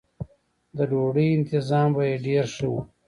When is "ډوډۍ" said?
0.89-1.27